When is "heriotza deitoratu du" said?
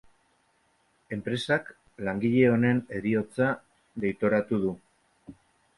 2.99-4.75